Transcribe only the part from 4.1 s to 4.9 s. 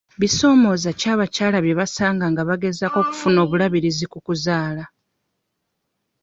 ku kuzaala?